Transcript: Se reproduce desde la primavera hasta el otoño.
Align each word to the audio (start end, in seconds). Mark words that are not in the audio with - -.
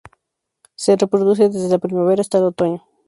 Se 0.73 0.95
reproduce 0.95 1.49
desde 1.49 1.69
la 1.69 1.77
primavera 1.77 2.21
hasta 2.21 2.39
el 2.39 2.45
otoño. 2.45 2.81